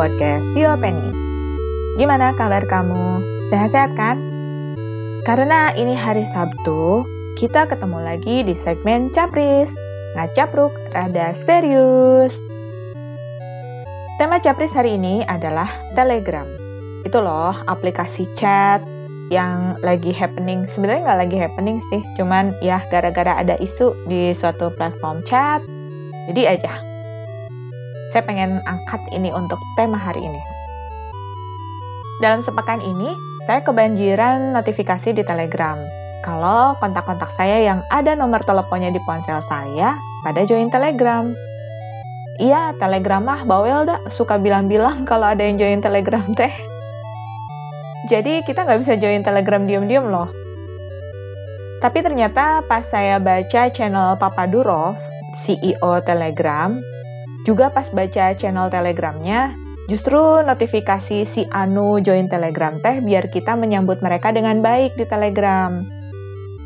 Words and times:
podcast 0.00 0.48
Tio 0.56 0.72
Penny. 0.80 1.12
Gimana 2.00 2.32
kabar 2.32 2.64
kamu? 2.64 3.20
Sehat-sehat 3.52 3.92
kan? 4.00 4.16
Karena 5.28 5.76
ini 5.76 5.92
hari 5.92 6.24
Sabtu, 6.32 7.04
kita 7.36 7.68
ketemu 7.68 8.00
lagi 8.00 8.40
di 8.40 8.56
segmen 8.56 9.12
Capris. 9.12 9.68
Ngacapruk 10.16 10.72
rada 10.96 11.36
serius. 11.36 12.32
Tema 14.16 14.40
Capris 14.40 14.72
hari 14.72 14.96
ini 14.96 15.20
adalah 15.28 15.68
Telegram. 15.92 16.48
Itu 17.04 17.20
loh, 17.20 17.52
aplikasi 17.68 18.24
chat 18.32 18.80
yang 19.28 19.76
lagi 19.84 20.16
happening. 20.16 20.64
Sebenarnya 20.72 21.12
nggak 21.12 21.20
lagi 21.28 21.36
happening 21.36 21.76
sih, 21.92 22.00
cuman 22.16 22.56
ya 22.64 22.80
gara-gara 22.88 23.36
ada 23.36 23.60
isu 23.60 23.92
di 24.08 24.32
suatu 24.32 24.72
platform 24.80 25.20
chat, 25.28 25.60
jadi 26.32 26.56
aja 26.56 26.89
saya 28.10 28.26
pengen 28.26 28.58
angkat 28.66 29.00
ini 29.14 29.30
untuk 29.30 29.58
tema 29.78 29.98
hari 29.98 30.22
ini. 30.22 30.42
Dalam 32.20 32.44
sepekan 32.44 32.82
ini, 32.82 33.14
saya 33.48 33.64
kebanjiran 33.64 34.52
notifikasi 34.52 35.16
di 35.16 35.22
Telegram. 35.24 35.80
Kalau 36.20 36.76
kontak-kontak 36.76 37.32
saya 37.32 37.64
yang 37.64 37.80
ada 37.88 38.12
nomor 38.12 38.44
teleponnya 38.44 38.92
di 38.92 39.00
ponsel 39.08 39.40
saya, 39.48 39.96
pada 40.20 40.44
join 40.44 40.68
Telegram. 40.68 41.32
Iya, 42.36 42.76
Telegram 42.76 43.24
mah 43.24 43.48
bawel 43.48 43.88
dah, 43.88 44.00
suka 44.12 44.36
bilang-bilang 44.36 45.02
kalau 45.10 45.32
ada 45.32 45.40
yang 45.40 45.56
join 45.56 45.80
Telegram 45.80 46.24
teh. 46.36 46.52
Jadi 48.12 48.44
kita 48.44 48.68
nggak 48.68 48.80
bisa 48.84 49.00
join 49.00 49.24
Telegram 49.24 49.64
diam-diam 49.64 50.12
loh. 50.12 50.28
Tapi 51.80 52.04
ternyata 52.04 52.60
pas 52.68 52.84
saya 52.84 53.16
baca 53.16 53.72
channel 53.72 54.12
Papa 54.20 54.44
Durov, 54.44 55.00
CEO 55.40 56.04
Telegram, 56.04 56.76
juga 57.48 57.72
pas 57.72 57.88
baca 57.88 58.36
channel 58.36 58.68
Telegramnya, 58.68 59.56
justru 59.88 60.44
notifikasi 60.44 61.24
si 61.24 61.48
Anu 61.50 61.98
join 62.04 62.28
Telegram 62.28 62.76
teh 62.78 63.00
biar 63.00 63.32
kita 63.32 63.56
menyambut 63.56 64.04
mereka 64.04 64.30
dengan 64.30 64.60
baik 64.60 64.94
di 65.00 65.08
Telegram. 65.08 65.82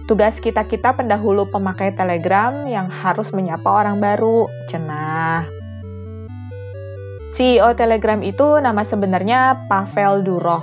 Tugas 0.04 0.36
kita-kita 0.36 0.92
pendahulu 0.92 1.48
pemakai 1.48 1.96
Telegram 1.96 2.68
yang 2.68 2.92
harus 2.92 3.32
menyapa 3.32 3.64
orang 3.64 4.04
baru, 4.04 4.44
cenah. 4.68 5.48
CEO 7.32 7.72
Telegram 7.74 8.20
itu 8.20 8.60
nama 8.60 8.84
sebenarnya 8.84 9.66
Pavel 9.66 10.22
Durov. 10.22 10.62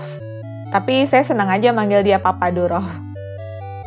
Tapi 0.71 1.03
saya 1.03 1.27
senang 1.27 1.51
aja 1.51 1.75
manggil 1.75 1.99
dia 1.99 2.21
Papa 2.21 2.47
Durov. 2.47 2.87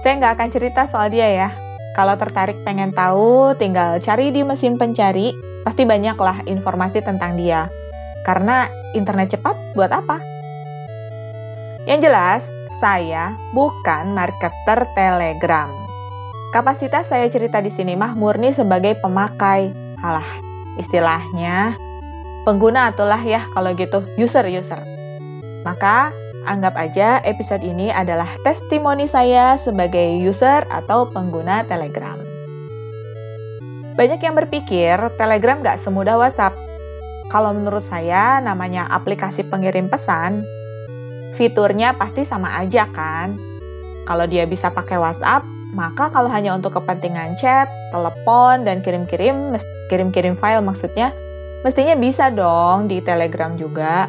Saya 0.04 0.20
nggak 0.20 0.36
akan 0.36 0.48
cerita 0.52 0.84
soal 0.84 1.08
dia 1.08 1.24
ya. 1.24 1.48
Kalau 1.94 2.18
tertarik 2.18 2.58
pengen 2.66 2.90
tahu, 2.90 3.54
tinggal 3.54 4.02
cari 4.02 4.34
di 4.34 4.42
mesin 4.42 4.74
pencari 4.74 5.30
pasti 5.62 5.86
banyaklah 5.86 6.42
informasi 6.50 6.98
tentang 7.06 7.38
dia. 7.38 7.70
Karena 8.26 8.66
internet 8.98 9.38
cepat 9.38 9.54
buat 9.78 9.94
apa? 9.94 10.18
Yang 11.86 12.10
jelas, 12.10 12.42
saya 12.82 13.38
bukan 13.54 14.10
marketer 14.10 14.90
Telegram. 14.98 15.70
Kapasitas 16.50 17.14
saya 17.14 17.30
cerita 17.30 17.62
di 17.62 17.70
sini 17.70 17.94
mah 17.94 18.18
murni 18.18 18.50
sebagai 18.50 18.98
pemakai. 18.98 19.70
Halah, 20.02 20.26
istilahnya 20.82 21.78
pengguna 22.42 22.90
atulah 22.90 23.22
ya 23.22 23.46
kalau 23.54 23.70
gitu, 23.70 24.02
user-user. 24.18 24.82
Maka, 25.62 26.10
anggap 26.44 26.76
aja 26.76 27.20
episode 27.24 27.64
ini 27.64 27.88
adalah 27.90 28.28
testimoni 28.44 29.04
saya 29.04 29.56
sebagai 29.60 30.20
user 30.20 30.64
atau 30.68 31.08
pengguna 31.08 31.64
Telegram. 31.66 32.16
Banyak 33.94 34.20
yang 34.20 34.34
berpikir 34.34 34.96
Telegram 35.14 35.62
gak 35.62 35.78
semudah 35.78 36.18
WhatsApp. 36.18 36.56
Kalau 37.30 37.54
menurut 37.54 37.86
saya, 37.86 38.42
namanya 38.42 38.90
aplikasi 38.90 39.46
pengirim 39.46 39.88
pesan, 39.88 40.42
fiturnya 41.34 41.94
pasti 41.94 42.26
sama 42.26 42.52
aja 42.58 42.86
kan? 42.90 43.38
Kalau 44.04 44.28
dia 44.28 44.44
bisa 44.44 44.68
pakai 44.70 44.98
WhatsApp, 45.00 45.46
maka 45.74 46.10
kalau 46.14 46.30
hanya 46.30 46.54
untuk 46.54 46.78
kepentingan 46.78 47.34
chat, 47.40 47.66
telepon, 47.90 48.62
dan 48.62 48.82
kirim-kirim, 48.82 49.58
kirim-kirim 49.90 50.38
file 50.38 50.62
maksudnya, 50.62 51.10
mestinya 51.66 51.98
bisa 51.98 52.30
dong 52.30 52.86
di 52.86 53.02
Telegram 53.02 53.58
juga. 53.58 54.06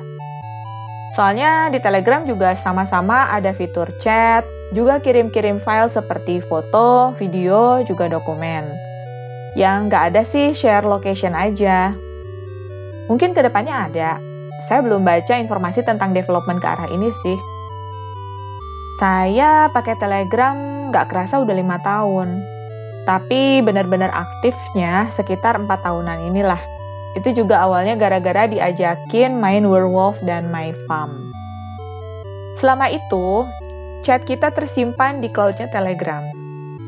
Soalnya 1.16 1.72
di 1.72 1.80
Telegram 1.80 2.28
juga 2.28 2.60
sama-sama 2.60 3.32
ada 3.32 3.56
fitur 3.56 3.88
chat, 4.04 4.44
juga 4.76 5.00
kirim-kirim 5.00 5.64
file 5.64 5.88
seperti 5.88 6.44
foto, 6.44 7.16
video, 7.16 7.80
juga 7.88 8.12
dokumen. 8.12 8.68
Yang 9.56 9.78
nggak 9.88 10.04
ada 10.12 10.22
sih 10.28 10.52
share 10.52 10.84
location 10.84 11.32
aja. 11.32 11.96
Mungkin 13.08 13.32
ke 13.32 13.40
depannya 13.48 13.88
ada. 13.88 14.20
Saya 14.68 14.84
belum 14.84 15.08
baca 15.08 15.40
informasi 15.40 15.88
tentang 15.88 16.12
development 16.12 16.60
ke 16.60 16.68
arah 16.68 16.92
ini 16.92 17.08
sih. 17.24 17.40
Saya 19.00 19.72
pakai 19.72 19.96
Telegram 19.96 20.92
nggak 20.92 21.08
kerasa 21.08 21.40
udah 21.40 21.56
lima 21.56 21.80
tahun. 21.80 22.44
Tapi 23.08 23.64
benar-benar 23.64 24.12
aktifnya 24.12 25.08
sekitar 25.08 25.56
empat 25.56 25.80
tahunan 25.88 26.28
inilah. 26.28 26.75
Itu 27.16 27.32
juga 27.32 27.64
awalnya 27.64 27.96
gara-gara 27.96 28.46
diajakin 28.46 29.40
main 29.40 29.64
Werewolf 29.64 30.20
dan 30.28 30.52
My 30.52 30.76
Farm. 30.86 31.32
Selama 32.60 32.92
itu, 32.92 33.48
chat 34.04 34.28
kita 34.28 34.52
tersimpan 34.52 35.24
di 35.24 35.32
cloudnya 35.32 35.72
Telegram. 35.72 36.24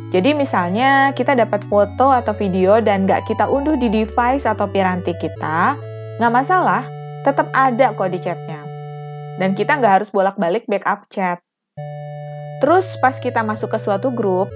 Jadi 0.07 0.31
misalnya 0.31 1.11
kita 1.11 1.35
dapat 1.35 1.67
foto 1.67 2.15
atau 2.15 2.31
video 2.31 2.79
dan 2.79 3.03
nggak 3.03 3.27
kita 3.27 3.43
unduh 3.43 3.75
di 3.75 3.91
device 3.91 4.47
atau 4.47 4.63
piranti 4.67 5.11
kita, 5.19 5.75
nggak 6.19 6.31
masalah, 6.31 6.87
tetap 7.27 7.51
ada 7.51 7.91
kok 7.91 8.07
di 8.11 8.19
chatnya. 8.19 8.63
Dan 9.35 9.51
kita 9.51 9.75
nggak 9.75 9.99
harus 9.99 10.09
bolak-balik 10.11 10.63
backup 10.71 11.03
chat. 11.11 11.43
Terus 12.63 12.95
pas 13.03 13.19
kita 13.19 13.43
masuk 13.43 13.75
ke 13.75 13.79
suatu 13.83 14.07
grup, 14.15 14.47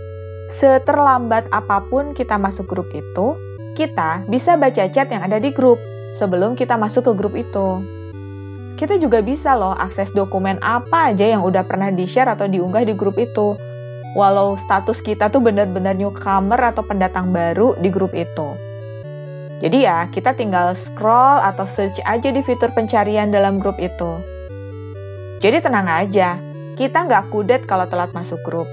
seterlambat 0.47 1.51
apa 1.51 1.83
pun 1.91 2.15
kita 2.15 2.39
masuk 2.39 2.71
grup 2.71 2.87
itu, 2.95 3.35
kita 3.77 4.27
bisa 4.27 4.59
baca 4.59 4.87
chat 4.91 5.07
yang 5.07 5.23
ada 5.23 5.39
di 5.39 5.53
grup 5.53 5.79
sebelum 6.19 6.59
kita 6.59 6.75
masuk 6.75 7.07
ke 7.07 7.13
grup 7.15 7.33
itu. 7.39 7.83
Kita 8.75 8.97
juga 8.97 9.21
bisa 9.21 9.53
loh 9.53 9.77
akses 9.77 10.09
dokumen 10.11 10.57
apa 10.65 11.13
aja 11.13 11.23
yang 11.23 11.45
udah 11.45 11.61
pernah 11.63 11.93
di-share 11.93 12.27
atau 12.27 12.49
diunggah 12.49 12.83
di 12.83 12.97
grup 12.97 13.15
itu 13.21 13.53
walau 14.15 14.59
status 14.59 14.99
kita 14.99 15.31
tuh 15.31 15.39
benar-benar 15.39 15.95
newcomer 15.95 16.59
atau 16.59 16.83
pendatang 16.83 17.31
baru 17.31 17.75
di 17.79 17.87
grup 17.87 18.11
itu. 18.11 18.55
Jadi 19.61 19.85
ya, 19.85 20.09
kita 20.09 20.33
tinggal 20.33 20.73
scroll 20.73 21.37
atau 21.37 21.69
search 21.69 22.01
aja 22.09 22.33
di 22.33 22.41
fitur 22.41 22.73
pencarian 22.73 23.29
dalam 23.29 23.61
grup 23.61 23.77
itu. 23.77 24.17
Jadi 25.37 25.61
tenang 25.61 25.85
aja, 25.85 26.41
kita 26.73 27.05
nggak 27.05 27.29
kudet 27.29 27.69
kalau 27.69 27.85
telat 27.85 28.09
masuk 28.17 28.41
grup. 28.41 28.65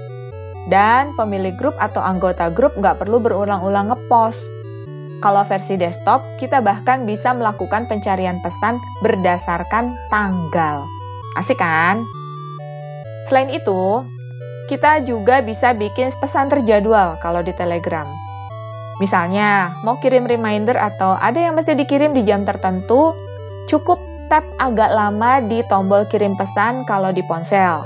Dan 0.69 1.13
pemilik 1.13 1.53
grup 1.57 1.77
atau 1.77 2.01
anggota 2.01 2.49
grup 2.49 2.73
nggak 2.73 3.05
perlu 3.05 3.21
berulang-ulang 3.21 3.93
ngepost. 3.93 4.58
Kalau 5.19 5.43
versi 5.43 5.75
desktop, 5.75 6.23
kita 6.39 6.63
bahkan 6.63 7.03
bisa 7.03 7.35
melakukan 7.35 7.83
pencarian 7.91 8.39
pesan 8.39 8.79
berdasarkan 9.03 9.91
tanggal. 10.07 10.87
Asik 11.35 11.59
kan? 11.59 11.99
Selain 13.27 13.51
itu, 13.51 14.07
kita 14.71 15.03
juga 15.03 15.43
bisa 15.43 15.75
bikin 15.75 16.09
pesan 16.23 16.47
terjadwal 16.47 17.19
kalau 17.19 17.43
di 17.43 17.51
Telegram. 17.51 18.07
Misalnya, 19.03 19.75
mau 19.83 19.99
kirim 19.99 20.23
reminder 20.23 20.75
atau 20.75 21.19
ada 21.19 21.39
yang 21.39 21.55
mesti 21.59 21.75
dikirim 21.75 22.15
di 22.15 22.23
jam 22.23 22.47
tertentu, 22.47 23.11
cukup 23.67 23.99
tap 24.31 24.43
agak 24.61 24.91
lama 24.93 25.43
di 25.43 25.65
tombol 25.67 26.07
kirim 26.07 26.37
pesan 26.39 26.87
kalau 26.87 27.11
di 27.11 27.25
ponsel. 27.27 27.83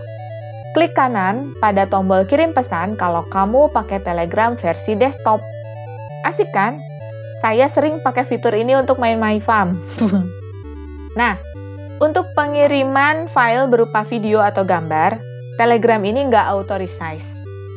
Klik 0.74 0.98
kanan 0.98 1.54
pada 1.62 1.86
tombol 1.86 2.26
kirim 2.26 2.50
pesan 2.52 2.98
kalau 2.98 3.22
kamu 3.30 3.70
pakai 3.72 4.02
Telegram 4.02 4.58
versi 4.58 4.98
desktop. 4.98 5.40
Asik 6.26 6.50
kan? 6.50 6.82
Saya 7.44 7.68
sering 7.68 8.00
pakai 8.00 8.24
fitur 8.24 8.56
ini 8.56 8.72
untuk 8.80 9.04
main 9.04 9.20
MyFam. 9.20 9.76
nah, 11.20 11.36
untuk 12.00 12.32
pengiriman 12.40 13.28
file 13.28 13.68
berupa 13.68 14.08
video 14.08 14.40
atau 14.40 14.64
gambar, 14.64 15.20
Telegram 15.60 16.00
ini 16.08 16.32
nggak 16.32 16.48
auto 16.48 16.80
resize. 16.80 17.28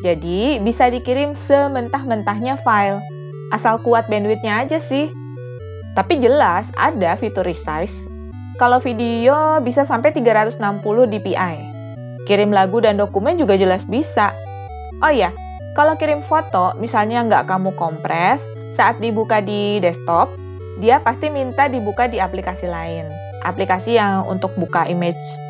Jadi 0.06 0.62
bisa 0.62 0.86
dikirim 0.86 1.34
sementah-mentahnya 1.34 2.54
file. 2.62 3.02
Asal 3.50 3.82
kuat 3.82 4.06
bandwidthnya 4.06 4.62
aja 4.62 4.78
sih. 4.78 5.10
Tapi 5.98 6.22
jelas 6.22 6.70
ada 6.78 7.18
fitur 7.18 7.42
resize. 7.42 8.06
Kalau 8.62 8.78
video 8.78 9.58
bisa 9.66 9.82
sampai 9.82 10.14
360 10.14 10.62
dpi. 11.10 11.34
Kirim 12.24 12.54
lagu 12.54 12.78
dan 12.78 13.02
dokumen 13.02 13.34
juga 13.34 13.58
jelas 13.58 13.82
bisa. 13.90 14.30
Oh 15.02 15.10
ya, 15.10 15.34
kalau 15.76 15.98
kirim 16.00 16.24
foto, 16.24 16.72
misalnya 16.80 17.20
nggak 17.26 17.50
kamu 17.50 17.76
kompres, 17.76 18.46
saat 18.76 19.00
dibuka 19.00 19.40
di 19.40 19.80
desktop, 19.80 20.30
dia 20.78 21.00
pasti 21.00 21.32
minta 21.32 21.66
dibuka 21.66 22.06
di 22.06 22.20
aplikasi 22.20 22.68
lain. 22.68 23.08
Aplikasi 23.42 23.96
yang 23.96 24.28
untuk 24.28 24.52
buka 24.60 24.84
image 24.86 25.46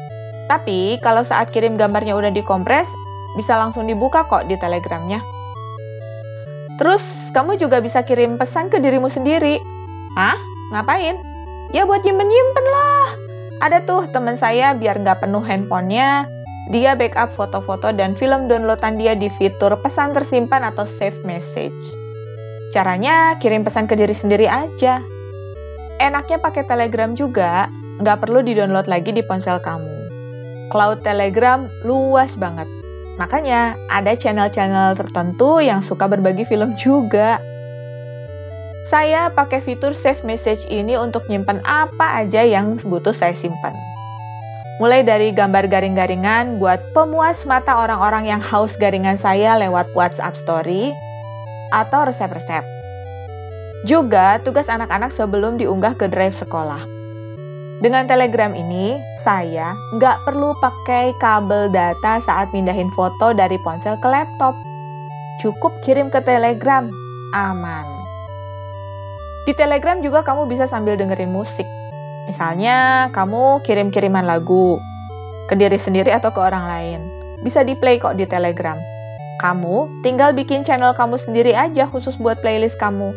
tapi 0.46 1.02
kalau 1.02 1.26
saat 1.26 1.50
kirim 1.50 1.74
gambarnya 1.74 2.14
udah 2.14 2.30
dikompres, 2.30 2.86
bisa 3.34 3.58
langsung 3.58 3.90
dibuka 3.90 4.22
kok 4.30 4.46
di 4.46 4.54
telegramnya. 4.56 5.18
Terus, 6.78 7.02
kamu 7.34 7.58
juga 7.58 7.82
bisa 7.82 8.06
kirim 8.06 8.38
pesan 8.38 8.70
ke 8.70 8.78
dirimu 8.78 9.10
sendiri. 9.10 9.58
Hah? 10.14 10.38
Ngapain? 10.72 11.18
Ya 11.74 11.82
buat 11.82 12.06
nyimpen-nyimpen 12.06 12.66
lah. 12.70 13.08
Ada 13.58 13.82
tuh 13.88 14.06
teman 14.14 14.38
saya 14.38 14.76
biar 14.76 15.02
nggak 15.02 15.24
penuh 15.24 15.42
handphonenya, 15.42 16.28
dia 16.70 16.94
backup 16.94 17.32
foto-foto 17.34 17.90
dan 17.90 18.14
film 18.14 18.46
downloadan 18.46 19.00
dia 19.00 19.16
di 19.16 19.32
fitur 19.32 19.74
pesan 19.80 20.14
tersimpan 20.14 20.62
atau 20.62 20.84
save 20.84 21.16
message. 21.24 22.05
Caranya 22.76 23.40
kirim 23.40 23.64
pesan 23.64 23.88
ke 23.88 23.96
diri 23.96 24.12
sendiri 24.12 24.44
aja. 24.44 25.00
Enaknya 25.96 26.36
pakai 26.36 26.60
Telegram 26.68 27.16
juga, 27.16 27.72
nggak 28.04 28.20
perlu 28.20 28.44
di-download 28.44 28.84
lagi 28.84 29.16
di 29.16 29.24
ponsel 29.24 29.56
kamu. 29.64 29.96
Cloud 30.68 31.00
Telegram 31.00 31.72
luas 31.88 32.36
banget. 32.36 32.68
Makanya 33.16 33.80
ada 33.88 34.12
channel-channel 34.12 34.92
tertentu 34.92 35.56
yang 35.64 35.80
suka 35.80 36.04
berbagi 36.04 36.44
film 36.44 36.76
juga. 36.76 37.40
Saya 38.92 39.32
pakai 39.32 39.64
fitur 39.64 39.96
save 39.96 40.20
message 40.28 40.60
ini 40.68 41.00
untuk 41.00 41.24
nyimpan 41.32 41.64
apa 41.64 42.20
aja 42.20 42.44
yang 42.44 42.76
butuh 42.84 43.16
saya 43.16 43.32
simpan. 43.32 43.72
Mulai 44.84 45.00
dari 45.00 45.32
gambar 45.32 45.72
garing-garingan 45.72 46.60
buat 46.60 46.92
pemuas 46.92 47.48
mata 47.48 47.72
orang-orang 47.72 48.28
yang 48.28 48.44
haus 48.44 48.76
garingan 48.76 49.16
saya 49.16 49.56
lewat 49.56 49.88
WhatsApp 49.96 50.36
story 50.36 50.92
atau 51.70 52.06
resep-resep. 52.06 52.64
Juga 53.86 54.42
tugas 54.42 54.66
anak-anak 54.66 55.14
sebelum 55.14 55.58
diunggah 55.60 55.94
ke 55.94 56.10
drive 56.10 56.34
sekolah. 56.34 56.82
Dengan 57.76 58.08
Telegram 58.08 58.56
ini, 58.56 58.96
saya 59.20 59.76
nggak 60.00 60.24
perlu 60.24 60.56
pakai 60.64 61.12
kabel 61.20 61.68
data 61.68 62.16
saat 62.24 62.48
mindahin 62.56 62.88
foto 62.96 63.36
dari 63.36 63.60
ponsel 63.60 64.00
ke 64.00 64.08
laptop. 64.08 64.56
Cukup 65.44 65.76
kirim 65.84 66.08
ke 66.08 66.24
Telegram, 66.24 66.88
aman. 67.36 67.86
Di 69.44 69.52
Telegram 69.52 70.00
juga 70.00 70.24
kamu 70.24 70.48
bisa 70.48 70.64
sambil 70.64 70.96
dengerin 70.96 71.28
musik. 71.28 71.68
Misalnya, 72.26 73.12
kamu 73.12 73.60
kirim-kiriman 73.62 74.24
lagu 74.24 74.80
ke 75.46 75.54
diri 75.54 75.76
sendiri 75.76 76.10
atau 76.10 76.32
ke 76.32 76.40
orang 76.40 76.64
lain. 76.66 77.00
Bisa 77.44 77.60
di-play 77.62 78.00
kok 78.00 78.16
di 78.16 78.24
Telegram. 78.24 78.95
Kamu 79.36 80.00
tinggal 80.00 80.32
bikin 80.32 80.64
channel 80.64 80.96
kamu 80.96 81.20
sendiri 81.20 81.52
aja 81.52 81.84
khusus 81.88 82.16
buat 82.16 82.40
playlist 82.40 82.80
kamu. 82.80 83.12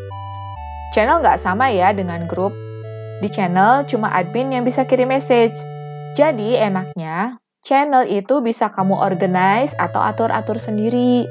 Channel 0.92 1.22
nggak 1.24 1.40
sama 1.40 1.72
ya 1.72 1.94
dengan 1.94 2.26
grup, 2.26 2.52
di 3.20 3.28
channel 3.28 3.84
cuma 3.84 4.12
admin 4.16 4.52
yang 4.56 4.64
bisa 4.64 4.88
kirim 4.88 5.12
message. 5.12 5.56
Jadi 6.16 6.56
enaknya, 6.56 7.36
channel 7.64 8.08
itu 8.08 8.40
bisa 8.40 8.72
kamu 8.72 8.96
organize 8.96 9.76
atau 9.76 10.00
atur-atur 10.00 10.56
sendiri. 10.56 11.28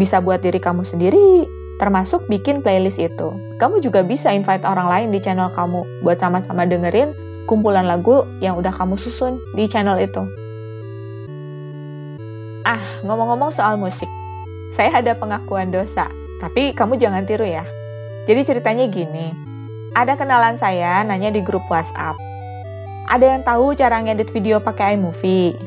Bisa 0.00 0.24
buat 0.24 0.40
diri 0.40 0.56
kamu 0.56 0.82
sendiri, 0.82 1.44
termasuk 1.78 2.24
bikin 2.32 2.64
playlist 2.64 2.96
itu. 2.96 3.32
Kamu 3.60 3.84
juga 3.84 4.00
bisa 4.02 4.32
invite 4.32 4.64
orang 4.64 4.88
lain 4.88 5.08
di 5.12 5.20
channel 5.20 5.52
kamu 5.52 5.84
buat 6.00 6.16
sama-sama 6.16 6.64
dengerin 6.64 7.12
kumpulan 7.46 7.84
lagu 7.84 8.24
yang 8.40 8.56
udah 8.56 8.72
kamu 8.72 8.96
susun 8.96 9.36
di 9.52 9.68
channel 9.68 10.00
itu. 10.00 10.24
Ah, 12.62 12.78
ngomong-ngomong 13.02 13.50
soal 13.50 13.74
musik. 13.74 14.06
Saya 14.70 15.02
ada 15.02 15.18
pengakuan 15.18 15.74
dosa, 15.74 16.06
tapi 16.38 16.70
kamu 16.70 16.94
jangan 16.94 17.26
tiru 17.26 17.42
ya. 17.42 17.66
Jadi 18.30 18.46
ceritanya 18.46 18.86
gini, 18.86 19.34
ada 19.98 20.14
kenalan 20.14 20.54
saya 20.54 21.02
nanya 21.02 21.34
di 21.34 21.42
grup 21.42 21.66
WhatsApp. 21.66 22.14
Ada 23.10 23.34
yang 23.34 23.42
tahu 23.42 23.74
cara 23.74 23.98
ngedit 23.98 24.30
video 24.30 24.62
pakai 24.62 24.94
iMovie? 24.94 25.58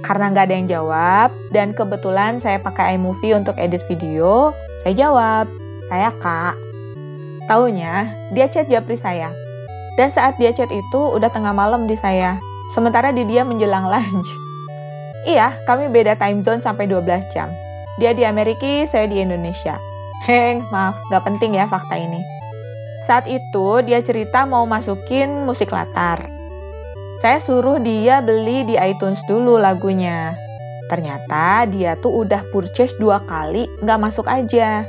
Karena 0.00 0.32
nggak 0.32 0.44
ada 0.48 0.54
yang 0.56 0.68
jawab, 0.72 1.28
dan 1.52 1.76
kebetulan 1.76 2.40
saya 2.40 2.56
pakai 2.56 2.96
iMovie 2.96 3.36
untuk 3.36 3.52
edit 3.60 3.84
video, 3.84 4.56
saya 4.88 4.94
jawab, 4.96 5.46
saya 5.92 6.08
kak. 6.16 6.56
Taunya, 7.44 8.08
dia 8.32 8.48
chat 8.48 8.72
japri 8.72 8.96
saya. 8.96 9.28
Dan 10.00 10.08
saat 10.08 10.40
dia 10.40 10.48
chat 10.48 10.72
itu 10.72 11.00
udah 11.12 11.28
tengah 11.28 11.52
malam 11.52 11.84
di 11.84 11.94
saya, 11.98 12.40
sementara 12.72 13.12
di 13.12 13.28
dia 13.28 13.44
menjelang 13.44 13.84
lunch. 13.92 14.47
Iya, 15.28 15.60
kami 15.68 15.92
beda 15.92 16.16
time 16.16 16.40
zone 16.40 16.64
sampai 16.64 16.88
12 16.88 17.20
jam. 17.36 17.52
Dia 18.00 18.16
di 18.16 18.24
Amerika, 18.24 18.88
saya 18.88 19.04
di 19.04 19.20
Indonesia. 19.20 19.76
Heng, 20.24 20.64
maaf, 20.72 20.96
nggak 21.12 21.24
penting 21.28 21.52
ya 21.52 21.68
fakta 21.68 22.00
ini. 22.00 22.24
Saat 23.04 23.28
itu 23.28 23.84
dia 23.84 24.00
cerita 24.00 24.48
mau 24.48 24.64
masukin 24.64 25.44
musik 25.44 25.68
latar. 25.68 26.24
Saya 27.20 27.44
suruh 27.44 27.76
dia 27.76 28.24
beli 28.24 28.64
di 28.64 28.80
iTunes 28.80 29.20
dulu 29.28 29.60
lagunya. 29.60 30.32
Ternyata 30.88 31.68
dia 31.68 31.92
tuh 32.00 32.24
udah 32.24 32.48
purchase 32.48 32.96
dua 32.96 33.20
kali, 33.28 33.68
nggak 33.84 34.00
masuk 34.00 34.24
aja. 34.24 34.88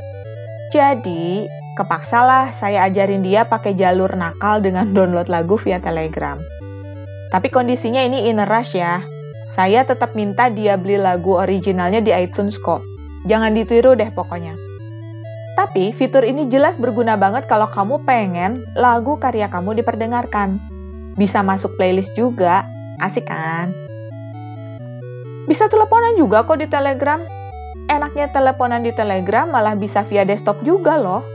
Jadi, 0.72 1.52
kepaksalah 1.76 2.56
saya 2.56 2.88
ajarin 2.88 3.28
dia 3.28 3.44
pakai 3.44 3.76
jalur 3.76 4.16
nakal 4.16 4.64
dengan 4.64 4.96
download 4.96 5.28
lagu 5.28 5.60
via 5.60 5.84
Telegram. 5.84 6.40
Tapi 7.28 7.52
kondisinya 7.52 8.00
ini 8.00 8.32
in 8.32 8.40
rush 8.40 8.80
ya. 8.80 9.04
Saya 9.50 9.82
tetap 9.82 10.14
minta 10.14 10.46
dia 10.54 10.78
beli 10.78 11.02
lagu 11.02 11.34
originalnya 11.34 12.06
di 12.06 12.14
iTunes 12.14 12.62
kok. 12.62 12.86
Jangan 13.26 13.58
ditiru 13.58 13.98
deh 13.98 14.10
pokoknya. 14.14 14.54
Tapi 15.58 15.92
fitur 15.92 16.24
ini 16.24 16.48
jelas 16.48 16.80
berguna 16.80 17.20
banget 17.20 17.50
kalau 17.50 17.68
kamu 17.68 18.00
pengen 18.08 18.64
lagu 18.80 19.20
karya 19.20 19.52
kamu 19.52 19.82
diperdengarkan. 19.82 20.62
Bisa 21.20 21.44
masuk 21.44 21.76
playlist 21.76 22.16
juga, 22.16 22.64
asik 23.04 23.28
kan? 23.28 23.76
Bisa 25.50 25.68
teleponan 25.68 26.16
juga 26.16 26.46
kok 26.46 26.62
di 26.62 26.70
Telegram. 26.70 27.20
Enaknya 27.90 28.30
teleponan 28.30 28.86
di 28.86 28.94
Telegram 28.94 29.50
malah 29.50 29.74
bisa 29.74 30.06
via 30.06 30.24
desktop 30.24 30.62
juga 30.62 30.96
loh. 30.96 31.26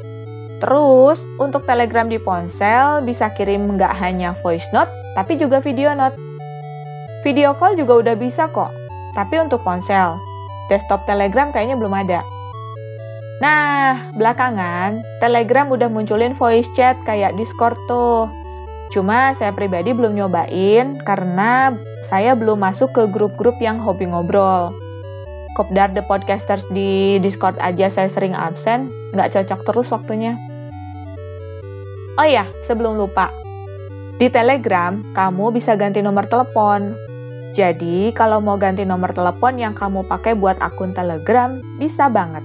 Terus, 0.63 1.27
untuk 1.37 1.67
Telegram 1.69 2.09
di 2.09 2.17
ponsel 2.17 3.03
bisa 3.05 3.29
kirim 3.35 3.77
nggak 3.77 3.93
hanya 3.99 4.33
voice 4.41 4.71
note, 4.73 4.89
tapi 5.19 5.37
juga 5.37 5.61
video 5.61 5.93
note. 5.93 6.17
Video 7.25 7.57
call 7.57 7.73
juga 7.81 8.05
udah 8.05 8.21
bisa 8.21 8.53
kok, 8.53 8.69
tapi 9.17 9.41
untuk 9.41 9.65
ponsel. 9.65 10.21
Desktop 10.69 11.09
Telegram 11.09 11.49
kayaknya 11.49 11.81
belum 11.81 11.97
ada. 11.97 12.21
Nah, 13.41 14.13
belakangan 14.13 15.01
Telegram 15.25 15.73
udah 15.73 15.89
munculin 15.89 16.37
voice 16.37 16.69
chat 16.77 17.01
kayak 17.09 17.33
Discord 17.41 17.81
tuh. 17.89 18.29
Cuma 18.93 19.33
saya 19.33 19.57
pribadi 19.57 19.97
belum 19.97 20.13
nyobain 20.21 21.01
karena 21.09 21.73
saya 22.05 22.37
belum 22.37 22.61
masuk 22.61 22.93
ke 22.93 23.09
grup-grup 23.09 23.57
yang 23.57 23.81
hobi 23.81 24.05
ngobrol. 24.05 24.77
Kopdar 25.57 25.97
The 25.97 26.05
Podcasters 26.05 26.69
di 26.77 27.17
Discord 27.25 27.57
aja 27.65 27.89
saya 27.89 28.13
sering 28.13 28.37
absen, 28.37 28.93
nggak 29.17 29.33
cocok 29.33 29.61
terus 29.65 29.89
waktunya. 29.89 30.37
Oh 32.21 32.27
iya, 32.29 32.45
sebelum 32.69 33.01
lupa. 33.01 33.33
Di 34.21 34.29
Telegram, 34.29 35.01
kamu 35.17 35.57
bisa 35.57 35.75
ganti 35.75 36.05
nomor 36.05 36.29
telepon. 36.29 37.14
Jadi, 37.55 38.11
kalau 38.11 38.43
mau 38.43 38.59
ganti 38.59 38.83
nomor 38.83 39.15
telepon 39.15 39.55
yang 39.55 39.79
kamu 39.79 40.03
pakai 40.11 40.35
buat 40.35 40.59
akun 40.59 40.91
Telegram, 40.91 41.63
bisa 41.79 42.11
banget. 42.11 42.43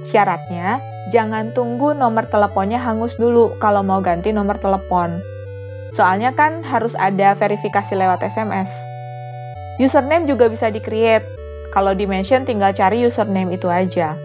Syaratnya, 0.00 0.80
jangan 1.12 1.52
tunggu 1.52 1.92
nomor 1.92 2.24
teleponnya 2.24 2.80
hangus 2.80 3.20
dulu 3.20 3.52
kalau 3.60 3.84
mau 3.84 4.00
ganti 4.00 4.32
nomor 4.32 4.56
telepon. 4.56 5.20
Soalnya 5.92 6.32
kan 6.32 6.64
harus 6.64 6.96
ada 6.96 7.36
verifikasi 7.36 7.92
lewat 7.92 8.24
SMS. 8.24 8.72
Username 9.76 10.24
juga 10.24 10.48
bisa 10.48 10.72
di-create. 10.72 11.28
Kalau 11.76 11.92
di-mention 11.92 12.48
tinggal 12.48 12.72
cari 12.72 13.04
username 13.04 13.60
itu 13.60 13.68
aja. 13.68 14.16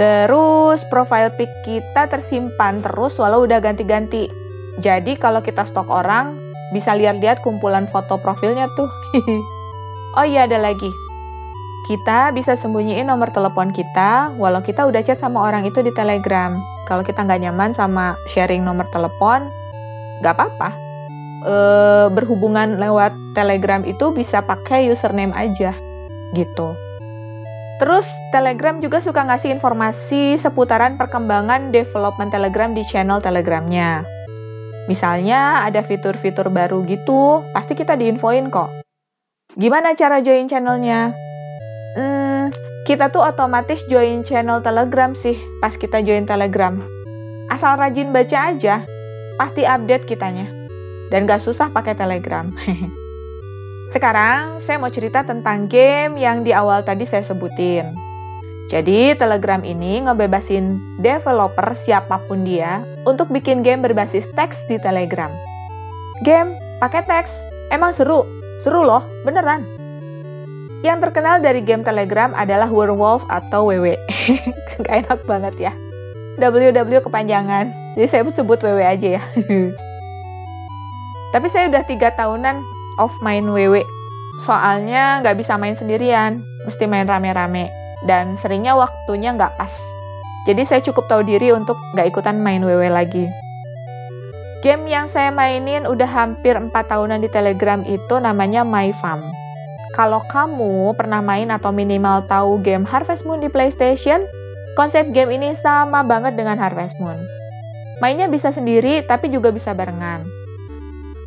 Terus, 0.00 0.88
profile 0.88 1.28
pic 1.36 1.52
kita 1.68 2.08
tersimpan 2.08 2.80
terus 2.80 3.20
walau 3.20 3.44
udah 3.44 3.60
ganti-ganti. 3.60 4.24
Jadi 4.80 5.20
kalau 5.20 5.44
kita 5.44 5.68
stok 5.68 5.90
orang, 5.92 6.47
bisa 6.74 6.96
lihat-lihat 6.96 7.40
kumpulan 7.40 7.88
foto 7.88 8.20
profilnya 8.20 8.68
tuh. 8.76 8.90
oh 10.18 10.26
iya, 10.26 10.44
ada 10.44 10.60
lagi 10.60 10.90
kita 11.88 12.36
bisa 12.36 12.52
sembunyiin 12.52 13.08
nomor 13.08 13.32
telepon 13.32 13.72
kita 13.72 14.28
walau 14.36 14.60
kita 14.60 14.84
udah 14.84 15.00
chat 15.00 15.16
sama 15.16 15.40
orang 15.40 15.64
itu 15.64 15.80
di 15.80 15.88
Telegram. 15.96 16.60
Kalau 16.84 17.00
kita 17.00 17.24
nggak 17.24 17.48
nyaman 17.48 17.72
sama 17.72 18.12
sharing 18.28 18.60
nomor 18.60 18.84
telepon, 18.92 19.48
nggak 20.20 20.36
apa-apa. 20.36 20.68
E, 21.48 21.54
berhubungan 22.12 22.76
lewat 22.76 23.16
Telegram 23.32 23.80
itu 23.88 24.12
bisa 24.12 24.44
pakai 24.44 24.92
username 24.92 25.32
aja, 25.32 25.72
gitu. 26.36 26.76
Terus 27.80 28.04
Telegram 28.34 28.82
juga 28.84 29.00
suka 29.00 29.24
ngasih 29.24 29.56
informasi 29.56 30.36
seputaran 30.36 31.00
perkembangan 31.00 31.72
development 31.72 32.34
Telegram 32.34 32.76
di 32.76 32.84
channel 32.84 33.22
Telegramnya. 33.24 34.17
Misalnya 34.88 35.68
ada 35.68 35.84
fitur-fitur 35.84 36.48
baru 36.48 36.82
gitu, 36.88 37.44
pasti 37.52 37.76
kita 37.76 37.94
diinfoin 37.94 38.48
kok. 38.48 38.72
Gimana 39.54 39.92
cara 39.92 40.24
join 40.24 40.48
channelnya? 40.48 41.28
hmm, 41.98 42.54
kita 42.86 43.10
tuh 43.10 43.26
otomatis 43.26 43.82
join 43.90 44.22
channel 44.22 44.62
Telegram 44.62 45.12
sih 45.12 45.38
pas 45.58 45.74
kita 45.74 46.00
join 46.00 46.24
Telegram. 46.24 46.78
Asal 47.48 47.80
rajin 47.80 48.12
baca 48.12 48.54
aja, 48.54 48.84
pasti 49.40 49.64
update 49.64 50.04
kitanya. 50.04 50.46
Dan 51.08 51.24
gak 51.24 51.40
susah 51.40 51.72
pakai 51.72 51.96
Telegram. 51.96 52.52
Sekarang 53.92 54.60
saya 54.68 54.76
mau 54.76 54.92
cerita 54.92 55.24
tentang 55.24 55.64
game 55.64 56.20
yang 56.20 56.44
di 56.44 56.52
awal 56.52 56.84
tadi 56.84 57.08
saya 57.08 57.24
sebutin. 57.24 58.07
Jadi 58.68 59.16
Telegram 59.16 59.64
ini 59.64 60.04
ngebebasin 60.04 60.76
developer 61.00 61.72
siapa 61.72 62.20
pun 62.28 62.44
dia 62.44 62.84
untuk 63.08 63.32
bikin 63.32 63.64
game 63.64 63.80
berbasis 63.80 64.28
teks 64.36 64.68
di 64.68 64.76
Telegram. 64.76 65.32
Game 66.20 66.52
pakai 66.84 67.00
teks, 67.08 67.32
Emang 67.68 67.92
seru, 67.92 68.24
seru 68.64 68.80
loh, 68.80 69.04
beneran. 69.28 69.60
Yang 70.80 71.08
terkenal 71.08 71.44
dari 71.44 71.60
game 71.60 71.84
Telegram 71.84 72.32
adalah 72.32 72.64
Werewolf 72.64 73.20
atau 73.28 73.68
WW. 73.68 73.92
Gak 74.88 74.94
enak 75.04 75.20
banget 75.28 75.68
ya. 75.68 75.72
WW 76.40 77.02
kepanjangan, 77.02 77.68
jadi 77.98 78.06
saya 78.08 78.22
sebut 78.30 78.62
WW 78.62 78.80
aja 78.80 79.20
ya. 79.20 79.22
Tapi 81.34 81.46
saya 81.50 81.68
udah 81.68 81.82
tiga 81.84 82.14
tahunan 82.16 82.62
off 83.02 83.12
main 83.20 83.44
WW. 83.44 83.84
Soalnya 84.46 85.18
nggak 85.20 85.34
bisa 85.34 85.58
main 85.58 85.74
sendirian, 85.74 86.38
mesti 86.62 86.86
main 86.86 87.10
rame-rame. 87.10 87.66
Dan 88.06 88.38
seringnya 88.38 88.78
waktunya 88.78 89.34
nggak 89.34 89.58
pas. 89.58 89.72
Jadi 90.46 90.62
saya 90.62 90.80
cukup 90.84 91.10
tahu 91.10 91.26
diri 91.26 91.50
untuk 91.50 91.74
nggak 91.96 92.14
ikutan 92.14 92.38
main 92.38 92.62
WW 92.62 92.88
lagi. 92.92 93.26
Game 94.58 94.90
yang 94.90 95.06
saya 95.06 95.30
mainin 95.30 95.86
udah 95.86 96.06
hampir 96.06 96.58
4 96.58 96.74
tahunan 96.74 97.22
di 97.22 97.30
Telegram 97.30 97.78
itu 97.86 98.18
namanya 98.18 98.66
My 98.66 98.90
Farm. 98.90 99.22
Kalau 99.94 100.22
kamu 100.30 100.94
pernah 100.98 101.22
main 101.22 101.50
atau 101.50 101.70
minimal 101.70 102.26
tahu 102.26 102.58
game 102.62 102.82
Harvest 102.82 103.22
Moon 103.22 103.38
di 103.42 103.50
PlayStation, 103.50 104.22
konsep 104.74 105.10
game 105.14 105.30
ini 105.30 105.54
sama 105.54 106.02
banget 106.02 106.34
dengan 106.34 106.58
Harvest 106.58 106.98
Moon. 106.98 107.18
Mainnya 107.98 108.30
bisa 108.30 108.54
sendiri, 108.54 109.02
tapi 109.06 109.26
juga 109.30 109.50
bisa 109.50 109.74
barengan. 109.74 110.22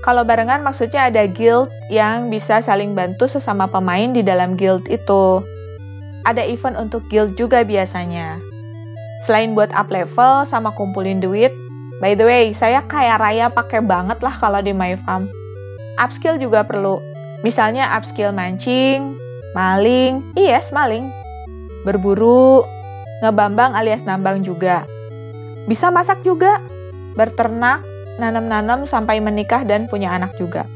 Kalau 0.01 0.25
barengan 0.25 0.65
maksudnya 0.65 1.11
ada 1.11 1.29
guild 1.29 1.69
yang 1.93 2.33
bisa 2.33 2.63
saling 2.63 2.97
bantu 2.97 3.29
sesama 3.29 3.69
pemain 3.69 4.09
di 4.15 4.25
dalam 4.25 4.57
guild 4.57 4.87
itu. 4.89 5.45
Ada 6.25 6.45
event 6.45 6.77
untuk 6.77 7.05
guild 7.09 7.33
juga 7.39 7.65
biasanya. 7.65 8.37
Selain 9.25 9.53
buat 9.53 9.69
up 9.73 9.89
level 9.89 10.45
sama 10.49 10.73
kumpulin 10.73 11.21
duit, 11.21 11.53
by 12.01 12.17
the 12.17 12.25
way, 12.25 12.53
saya 12.53 12.81
kaya 12.85 13.17
raya 13.17 13.49
pakai 13.49 13.81
banget 13.81 14.17
lah 14.21 14.33
kalau 14.37 14.61
di 14.61 14.73
My 14.73 14.97
Farm. 15.05 15.29
Upskill 16.01 16.41
juga 16.41 16.65
perlu, 16.65 16.97
Misalnya 17.41 17.89
upskill 17.97 18.29
mancing, 18.29 19.17
maling, 19.57 20.21
yes 20.37 20.69
maling, 20.69 21.09
berburu, 21.81 22.61
ngebambang 23.25 23.73
alias 23.73 24.05
nambang 24.05 24.45
juga. 24.45 24.85
Bisa 25.65 25.89
masak 25.89 26.21
juga, 26.21 26.61
berternak, 27.17 27.81
nanam-nanam 28.21 28.85
sampai 28.85 29.17
menikah 29.17 29.65
dan 29.65 29.89
punya 29.89 30.13
anak 30.13 30.37
juga. 30.37 30.69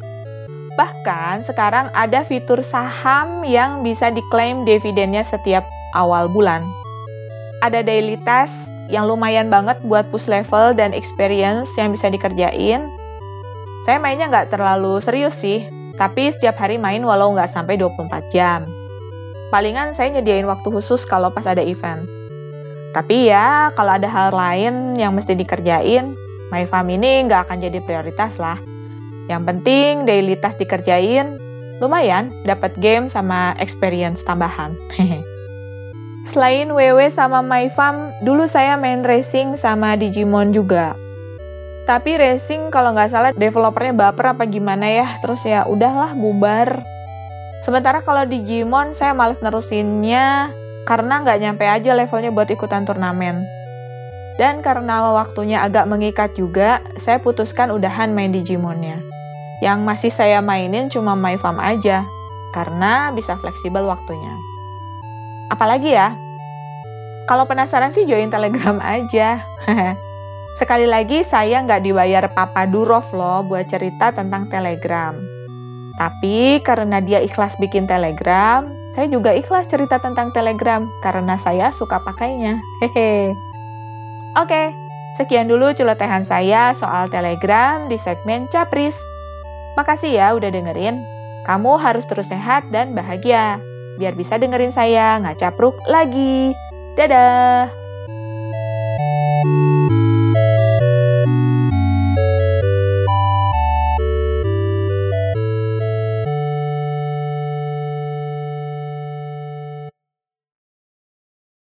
Bahkan 0.76 1.48
sekarang 1.48 1.88
ada 1.96 2.28
fitur 2.28 2.60
saham 2.60 3.48
yang 3.48 3.80
bisa 3.80 4.12
diklaim 4.12 4.68
dividennya 4.68 5.24
setiap 5.32 5.64
awal 5.96 6.28
bulan. 6.28 6.68
Ada 7.64 7.80
daily 7.80 8.20
task 8.28 8.52
yang 8.92 9.08
lumayan 9.08 9.48
banget 9.48 9.80
buat 9.88 10.06
push 10.12 10.28
level 10.28 10.76
dan 10.76 10.92
experience 10.92 11.72
yang 11.80 11.96
bisa 11.96 12.12
dikerjain. 12.12 12.86
Saya 13.88 13.98
mainnya 14.04 14.28
nggak 14.28 14.52
terlalu 14.52 15.00
serius 15.00 15.34
sih, 15.40 15.64
tapi 15.96 16.36
setiap 16.36 16.60
hari 16.60 16.76
main 16.76 17.02
walau 17.08 17.32
nggak 17.32 17.56
sampai 17.56 17.80
24 17.80 18.36
jam. 18.36 18.68
Palingan 19.54 19.96
saya 19.96 20.12
nyediain 20.12 20.50
waktu 20.50 20.68
khusus 20.68 21.08
kalau 21.08 21.32
pas 21.32 21.48
ada 21.48 21.64
event. 21.64 22.04
Tapi 22.92 23.32
ya, 23.32 23.72
kalau 23.76 23.96
ada 23.96 24.08
hal 24.08 24.36
lain 24.36 25.00
yang 25.00 25.16
mesti 25.16 25.36
dikerjain, 25.36 26.16
My 26.52 26.68
Farm 26.68 26.92
ini 26.92 27.24
nggak 27.28 27.48
akan 27.48 27.64
jadi 27.64 27.80
prioritas 27.84 28.36
lah. 28.36 28.75
Yang 29.26 29.42
penting 29.50 30.06
daily 30.06 30.38
task 30.38 30.62
dikerjain, 30.62 31.42
lumayan 31.82 32.30
dapat 32.46 32.72
game 32.78 33.10
sama 33.10 33.58
experience 33.58 34.22
tambahan. 34.24 34.78
Selain 36.34 36.74
WW 36.74 37.06
sama 37.14 37.40
My 37.46 37.70
Farm, 37.70 38.10
dulu 38.26 38.50
saya 38.50 38.76
main 38.76 39.06
racing 39.06 39.56
sama 39.56 39.94
Digimon 39.94 40.52
juga. 40.52 40.98
Tapi 41.86 42.18
racing 42.18 42.74
kalau 42.74 42.98
nggak 42.98 43.14
salah 43.14 43.32
developernya 43.38 43.94
baper 43.94 44.34
apa 44.34 44.50
gimana 44.50 44.90
ya, 44.90 45.08
terus 45.22 45.46
ya 45.46 45.70
udahlah 45.70 46.18
bubar. 46.18 46.82
Sementara 47.62 48.02
kalau 48.02 48.26
di 48.26 48.42
Digimon 48.42 48.98
saya 48.98 49.14
males 49.14 49.38
nerusinnya 49.42 50.50
karena 50.90 51.22
nggak 51.22 51.40
nyampe 51.42 51.66
aja 51.66 51.94
levelnya 51.94 52.34
buat 52.34 52.50
ikutan 52.50 52.90
turnamen. 52.90 53.46
Dan 54.36 54.60
karena 54.60 55.16
waktunya 55.16 55.64
agak 55.64 55.88
mengikat 55.88 56.36
juga, 56.36 56.84
saya 57.06 57.22
putuskan 57.24 57.72
udahan 57.72 58.12
main 58.12 58.36
Digimonnya. 58.36 59.15
Yang 59.64 59.80
masih 59.84 60.12
saya 60.12 60.40
mainin 60.44 60.92
cuma 60.92 61.16
My 61.16 61.40
Farm 61.40 61.62
aja, 61.64 62.04
karena 62.52 63.12
bisa 63.16 63.40
fleksibel 63.40 63.84
waktunya. 63.88 64.36
Apalagi 65.52 65.94
ya, 65.96 66.16
kalau 67.26 67.50
penasaran 67.50 67.94
sih 67.94 68.06
join 68.06 68.30
Telegram 68.30 68.78
aja. 68.82 69.42
Sekali 70.60 70.88
lagi, 70.88 71.26
saya 71.28 71.60
nggak 71.66 71.84
dibayar 71.84 72.32
Papa 72.32 72.64
Durov 72.64 73.12
loh 73.12 73.44
buat 73.44 73.68
cerita 73.68 74.16
tentang 74.16 74.48
Telegram. 74.48 75.12
Tapi 76.00 76.64
karena 76.64 77.04
dia 77.04 77.20
ikhlas 77.20 77.56
bikin 77.60 77.88
Telegram, 77.88 78.64
saya 78.96 79.12
juga 79.12 79.36
ikhlas 79.36 79.68
cerita 79.68 80.00
tentang 80.00 80.32
Telegram 80.32 80.88
karena 81.04 81.36
saya 81.36 81.72
suka 81.76 82.00
pakainya. 82.04 82.64
Hehe. 82.80 83.36
Oke, 84.40 84.72
sekian 85.20 85.52
dulu 85.52 85.76
celotehan 85.76 86.24
saya 86.24 86.72
soal 86.76 87.12
Telegram 87.12 87.92
di 87.92 88.00
segmen 88.00 88.48
Capris. 88.52 88.96
Makasih 89.76 90.12
ya 90.16 90.28
udah 90.36 90.50
dengerin. 90.52 91.04
Kamu 91.46 91.78
harus 91.78 92.08
terus 92.10 92.32
sehat 92.32 92.66
dan 92.74 92.98
bahagia. 92.98 93.62
Biar 94.02 94.18
bisa 94.18 94.40
dengerin 94.40 94.74
saya 94.74 95.22
ngacapruk 95.22 95.76
lagi. 95.86 96.52
Dadah! 96.96 97.85